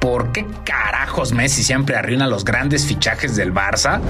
[0.00, 4.00] ¿Por qué carajos Messi siempre arruina los grandes fichajes del Barça?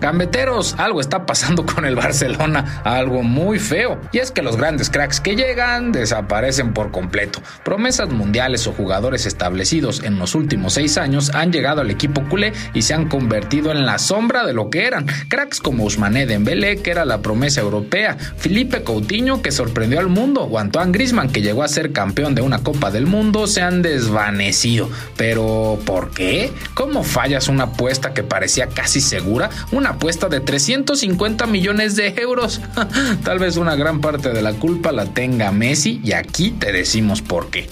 [0.00, 4.00] Gambeteros, algo está pasando con el Barcelona, algo muy feo.
[4.12, 7.42] Y es que los grandes cracks que llegan desaparecen por completo.
[7.64, 12.52] Promesas mundiales o jugadores establecidos en los últimos seis años han llegado al equipo culé
[12.72, 15.06] y se han convertido en la sombra de lo que eran.
[15.28, 20.44] Cracks como Ousmane Dembélé, que era la promesa europea, Felipe Coutinho, que sorprendió al mundo,
[20.44, 23.82] o Antoine Griezmann, que llegó a ser campeón de una Copa del Mundo, se han
[23.82, 24.88] desvanecido.
[25.16, 26.52] Pero, ¿por qué?
[26.74, 29.50] ¿Cómo fallas una apuesta que parecía casi segura?
[29.72, 32.60] Una apuesta de 350 millones de euros.
[33.24, 37.22] Tal vez una gran parte de la culpa la tenga Messi y aquí te decimos
[37.22, 37.68] por qué.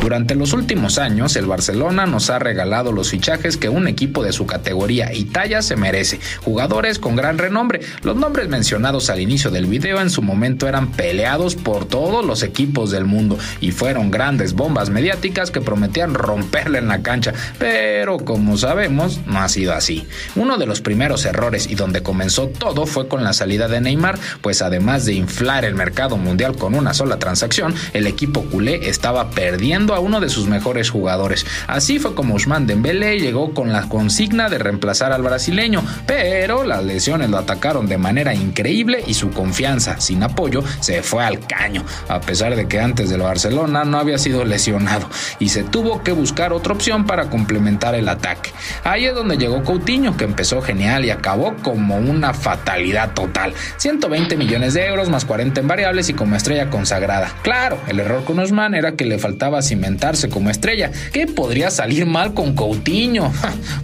[0.00, 4.32] Durante los últimos años, el Barcelona nos ha regalado los fichajes que un equipo de
[4.32, 7.80] su categoría y talla se merece, jugadores con gran renombre.
[8.02, 12.42] Los nombres mencionados al inicio del video en su momento eran peleados por todos los
[12.42, 18.18] equipos del mundo y fueron grandes bombas mediáticas que prometían romperle en la cancha, pero
[18.18, 20.06] como sabemos, no ha sido así.
[20.34, 24.18] Uno de los primeros errores y donde comenzó todo fue con la salida de Neymar,
[24.40, 29.30] pues además de inflar el mercado mundial con una sola transacción, el equipo culé estaba
[29.30, 31.44] perdiendo a uno de sus mejores jugadores.
[31.66, 36.84] Así fue como Usman Dembélé llegó con la consigna de reemplazar al brasileño, pero las
[36.84, 41.84] lesiones lo atacaron de manera increíble y su confianza, sin apoyo, se fue al caño,
[42.08, 46.12] a pesar de que antes del Barcelona no había sido lesionado y se tuvo que
[46.12, 48.50] buscar otra opción para complementar el ataque.
[48.84, 53.54] Ahí es donde llegó Coutinho, que empezó genial y acabó como una fatalidad total.
[53.78, 57.32] 120 millones de euros más 40 en variables y como estrella consagrada.
[57.42, 60.90] Claro, el error con Usman era que le faltaba cimentarse como estrella.
[61.12, 63.32] ¿Qué podría salir mal con Coutinho?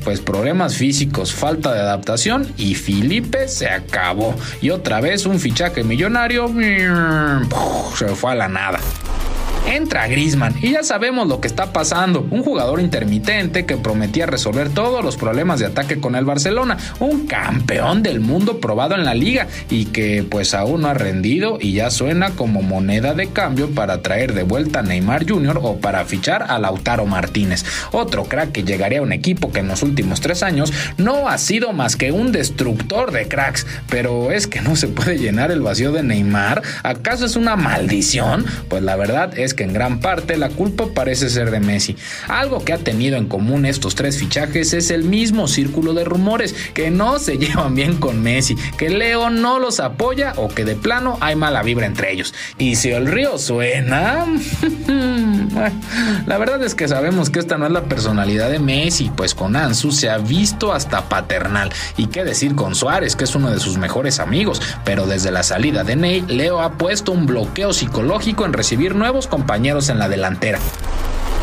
[0.04, 4.34] Pues problemas físicos, falta de adaptación y Felipe se acabó.
[4.62, 6.52] Y otra vez un fichaje millonario
[7.96, 8.80] se fue a la nada
[9.76, 12.26] entra Grisman y ya sabemos lo que está pasando.
[12.30, 16.78] Un jugador intermitente que prometía resolver todos los problemas de ataque con el Barcelona.
[17.00, 21.58] Un campeón del mundo probado en la liga y que pues aún no ha rendido
[21.60, 25.60] y ya suena como moneda de cambio para traer de vuelta a Neymar Jr.
[25.62, 27.64] o para fichar a Lautaro Martínez.
[27.92, 31.38] Otro crack que llegaría a un equipo que en los últimos tres años no ha
[31.38, 33.66] sido más que un destructor de cracks.
[33.90, 36.62] Pero es que no se puede llenar el vacío de Neymar.
[36.82, 38.44] ¿Acaso es una maldición?
[38.68, 41.96] Pues la verdad es que que en gran parte la culpa parece ser de Messi.
[42.28, 46.54] Algo que ha tenido en común estos tres fichajes es el mismo círculo de rumores,
[46.74, 50.76] que no se llevan bien con Messi, que Leo no los apoya o que de
[50.76, 52.34] plano hay mala vibra entre ellos.
[52.56, 54.26] Y si el río suena...
[56.26, 59.56] la verdad es que sabemos que esta no es la personalidad de Messi, pues con
[59.56, 61.72] Ansu se ha visto hasta paternal.
[61.96, 65.42] Y qué decir con Suárez, que es uno de sus mejores amigos, pero desde la
[65.42, 69.98] salida de Ney, Leo ha puesto un bloqueo psicológico en recibir nuevos compañeros compañeros en
[69.98, 70.58] la delantera.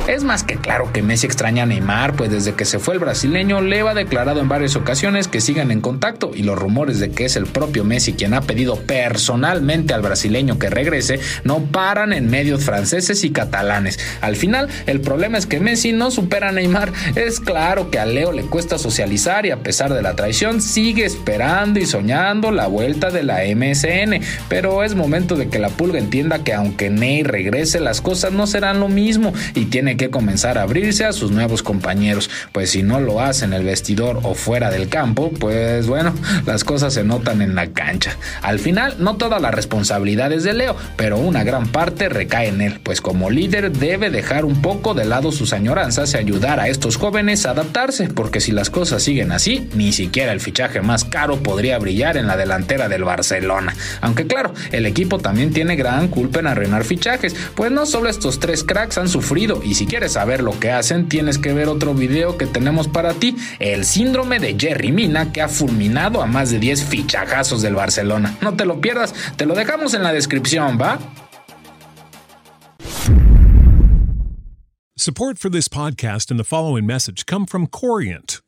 [0.07, 2.99] Es más que claro que Messi extraña a Neymar, pues desde que se fue el
[2.99, 7.09] brasileño, Leo ha declarado en varias ocasiones que sigan en contacto y los rumores de
[7.09, 12.13] que es el propio Messi quien ha pedido personalmente al brasileño que regrese no paran
[12.13, 13.99] en medios franceses y catalanes.
[14.21, 16.93] Al final, el problema es que Messi no supera a Neymar.
[17.15, 21.03] Es claro que a Leo le cuesta socializar y a pesar de la traición sigue
[21.03, 25.97] esperando y soñando la vuelta de la MSN, pero es momento de que la pulga
[25.97, 30.57] entienda que aunque Ney regrese las cosas no serán lo mismo y tiene que comenzar
[30.57, 34.35] a abrirse a sus nuevos compañeros, pues si no lo hace en el vestidor o
[34.35, 36.13] fuera del campo, pues bueno,
[36.45, 38.17] las cosas se notan en la cancha.
[38.41, 42.61] Al final, no toda la responsabilidad es de Leo, pero una gran parte recae en
[42.61, 46.67] él, pues como líder debe dejar un poco de lado sus añoranzas y ayudar a
[46.67, 51.03] estos jóvenes a adaptarse, porque si las cosas siguen así, ni siquiera el fichaje más
[51.05, 53.75] caro podría brillar en la delantera del Barcelona.
[54.01, 58.39] Aunque claro, el equipo también tiene gran culpa en arruinar fichajes, pues no solo estos
[58.39, 61.93] tres cracks han sufrido, y si quieres saber lo que hacen, tienes que ver otro
[61.93, 66.51] video que tenemos para ti, el síndrome de Jerry Mina, que ha fulminado a más
[66.51, 68.37] de 10 fichajazos del Barcelona.
[68.41, 70.99] No te lo pierdas, te lo dejamos en la descripción, ¿va?
[74.97, 78.44] Support for this podcast and the following message come from Corient.